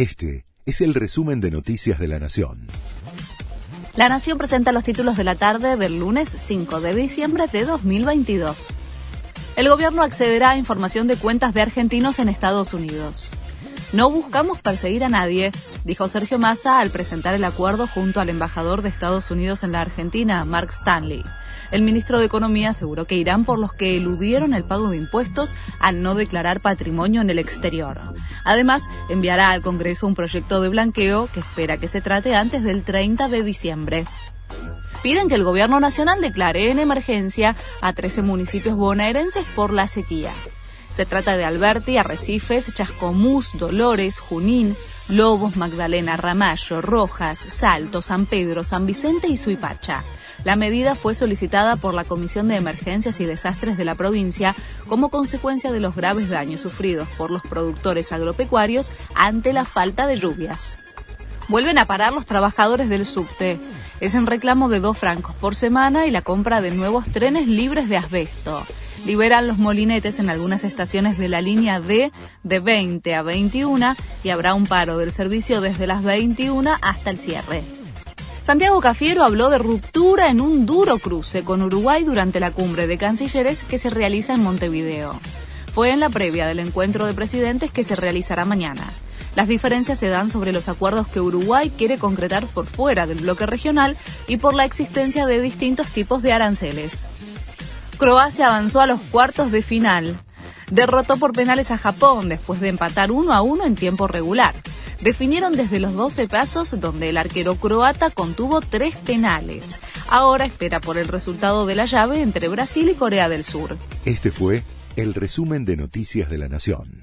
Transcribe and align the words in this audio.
Este 0.00 0.46
es 0.64 0.80
el 0.80 0.94
resumen 0.94 1.42
de 1.42 1.50
Noticias 1.50 1.98
de 1.98 2.08
la 2.08 2.18
Nación. 2.18 2.68
La 3.96 4.08
Nación 4.08 4.38
presenta 4.38 4.72
los 4.72 4.82
títulos 4.82 5.18
de 5.18 5.24
la 5.24 5.34
tarde 5.34 5.76
del 5.76 6.00
lunes 6.00 6.30
5 6.30 6.80
de 6.80 6.94
diciembre 6.94 7.48
de 7.52 7.66
2022. 7.66 8.66
El 9.56 9.68
gobierno 9.68 10.00
accederá 10.00 10.52
a 10.52 10.56
información 10.56 11.06
de 11.06 11.16
cuentas 11.16 11.52
de 11.52 11.60
argentinos 11.60 12.18
en 12.18 12.30
Estados 12.30 12.72
Unidos. 12.72 13.28
No 13.92 14.08
buscamos 14.08 14.60
perseguir 14.60 15.02
a 15.02 15.08
nadie, 15.08 15.50
dijo 15.84 16.06
Sergio 16.06 16.38
Massa 16.38 16.78
al 16.78 16.90
presentar 16.90 17.34
el 17.34 17.42
acuerdo 17.42 17.88
junto 17.88 18.20
al 18.20 18.28
embajador 18.28 18.82
de 18.82 18.88
Estados 18.88 19.32
Unidos 19.32 19.64
en 19.64 19.72
la 19.72 19.80
Argentina, 19.80 20.44
Mark 20.44 20.70
Stanley. 20.70 21.24
El 21.72 21.82
ministro 21.82 22.20
de 22.20 22.26
Economía 22.26 22.70
aseguró 22.70 23.04
que 23.04 23.16
irán 23.16 23.44
por 23.44 23.58
los 23.58 23.72
que 23.72 23.96
eludieron 23.96 24.54
el 24.54 24.62
pago 24.62 24.90
de 24.90 24.96
impuestos 24.96 25.56
al 25.80 26.02
no 26.02 26.14
declarar 26.14 26.60
patrimonio 26.60 27.20
en 27.20 27.30
el 27.30 27.40
exterior. 27.40 27.98
Además, 28.44 28.84
enviará 29.08 29.50
al 29.50 29.60
Congreso 29.60 30.06
un 30.06 30.14
proyecto 30.14 30.60
de 30.60 30.68
blanqueo 30.68 31.28
que 31.34 31.40
espera 31.40 31.76
que 31.76 31.88
se 31.88 32.00
trate 32.00 32.36
antes 32.36 32.62
del 32.62 32.84
30 32.84 33.28
de 33.28 33.42
diciembre 33.42 34.04
piden 35.02 35.28
que 35.28 35.34
el 35.34 35.44
gobierno 35.44 35.80
nacional 35.80 36.20
declare 36.20 36.70
en 36.70 36.78
emergencia 36.78 37.56
a 37.80 37.94
13 37.94 38.20
municipios 38.20 38.76
bonaerenses 38.76 39.46
por 39.54 39.72
la 39.72 39.88
sequía. 39.88 40.30
Se 40.92 41.06
trata 41.06 41.36
de 41.36 41.44
Alberti, 41.44 41.96
Arrecifes, 41.98 42.74
Chascomús, 42.74 43.50
Dolores, 43.58 44.18
Junín, 44.18 44.74
Lobos, 45.08 45.56
Magdalena, 45.56 46.16
Ramallo, 46.16 46.80
Rojas, 46.80 47.38
Salto, 47.38 48.02
San 48.02 48.26
Pedro, 48.26 48.64
San 48.64 48.86
Vicente 48.86 49.28
y 49.28 49.36
Suipacha. 49.36 50.02
La 50.44 50.56
medida 50.56 50.94
fue 50.94 51.14
solicitada 51.14 51.76
por 51.76 51.94
la 51.94 52.04
Comisión 52.04 52.48
de 52.48 52.56
Emergencias 52.56 53.20
y 53.20 53.26
Desastres 53.26 53.76
de 53.76 53.84
la 53.84 53.94
provincia 53.94 54.54
como 54.88 55.10
consecuencia 55.10 55.70
de 55.70 55.80
los 55.80 55.94
graves 55.94 56.28
daños 56.28 56.60
sufridos 56.60 57.08
por 57.16 57.30
los 57.30 57.42
productores 57.42 58.10
agropecuarios 58.12 58.92
ante 59.14 59.52
la 59.52 59.64
falta 59.64 60.06
de 60.06 60.16
lluvias. 60.16 60.78
Vuelven 61.48 61.78
a 61.78 61.86
parar 61.86 62.12
los 62.12 62.26
trabajadores 62.26 62.88
del 62.88 63.06
subte. 63.06 63.60
Es 64.00 64.14
en 64.14 64.26
reclamo 64.26 64.68
de 64.68 64.80
dos 64.80 64.96
francos 64.96 65.34
por 65.34 65.54
semana 65.54 66.06
y 66.06 66.10
la 66.10 66.22
compra 66.22 66.60
de 66.62 66.70
nuevos 66.70 67.10
trenes 67.10 67.46
libres 67.46 67.88
de 67.88 67.96
asbesto 67.96 68.62
liberan 69.06 69.46
los 69.46 69.58
molinetes 69.58 70.18
en 70.18 70.30
algunas 70.30 70.64
estaciones 70.64 71.18
de 71.18 71.28
la 71.28 71.40
línea 71.40 71.80
D 71.80 72.12
de 72.42 72.60
20 72.60 73.14
a 73.14 73.22
21 73.22 73.94
y 74.24 74.28
habrá 74.30 74.54
un 74.54 74.66
paro 74.66 74.98
del 74.98 75.12
servicio 75.12 75.60
desde 75.60 75.86
las 75.86 76.02
21 76.02 76.76
hasta 76.80 77.10
el 77.10 77.18
cierre. 77.18 77.62
Santiago 78.42 78.80
Cafiero 78.80 79.22
habló 79.22 79.48
de 79.50 79.58
ruptura 79.58 80.28
en 80.28 80.40
un 80.40 80.66
duro 80.66 80.98
cruce 80.98 81.44
con 81.44 81.62
Uruguay 81.62 82.04
durante 82.04 82.40
la 82.40 82.50
cumbre 82.50 82.86
de 82.86 82.98
cancilleres 82.98 83.62
que 83.64 83.78
se 83.78 83.90
realiza 83.90 84.34
en 84.34 84.42
Montevideo. 84.42 85.18
Fue 85.74 85.92
en 85.92 86.00
la 86.00 86.08
previa 86.08 86.46
del 86.46 86.58
encuentro 86.58 87.06
de 87.06 87.14
presidentes 87.14 87.70
que 87.70 87.84
se 87.84 87.96
realizará 87.96 88.44
mañana. 88.44 88.82
Las 89.36 89.46
diferencias 89.46 89.98
se 89.98 90.08
dan 90.08 90.28
sobre 90.28 90.52
los 90.52 90.68
acuerdos 90.68 91.06
que 91.06 91.20
Uruguay 91.20 91.70
quiere 91.70 91.98
concretar 91.98 92.46
por 92.46 92.66
fuera 92.66 93.06
del 93.06 93.18
bloque 93.18 93.46
regional 93.46 93.96
y 94.26 94.38
por 94.38 94.54
la 94.54 94.64
existencia 94.64 95.26
de 95.26 95.40
distintos 95.40 95.86
tipos 95.88 96.20
de 96.22 96.32
aranceles. 96.32 97.06
Croacia 98.00 98.46
avanzó 98.46 98.80
a 98.80 98.86
los 98.86 98.98
cuartos 98.98 99.52
de 99.52 99.60
final. 99.60 100.16
Derrotó 100.70 101.18
por 101.18 101.34
penales 101.34 101.70
a 101.70 101.76
Japón 101.76 102.30
después 102.30 102.58
de 102.58 102.68
empatar 102.68 103.12
uno 103.12 103.34
a 103.34 103.42
uno 103.42 103.66
en 103.66 103.74
tiempo 103.74 104.06
regular. 104.06 104.54
Definieron 105.02 105.54
desde 105.54 105.80
los 105.80 105.92
12 105.92 106.26
pasos 106.26 106.80
donde 106.80 107.10
el 107.10 107.18
arquero 107.18 107.56
croata 107.56 108.08
contuvo 108.08 108.62
tres 108.62 108.96
penales. 108.96 109.80
Ahora 110.08 110.46
espera 110.46 110.80
por 110.80 110.96
el 110.96 111.08
resultado 111.08 111.66
de 111.66 111.74
la 111.74 111.84
llave 111.84 112.22
entre 112.22 112.48
Brasil 112.48 112.88
y 112.88 112.94
Corea 112.94 113.28
del 113.28 113.44
Sur. 113.44 113.76
Este 114.06 114.30
fue 114.30 114.62
el 114.96 115.12
resumen 115.12 115.66
de 115.66 115.76
Noticias 115.76 116.30
de 116.30 116.38
la 116.38 116.48
Nación. 116.48 116.99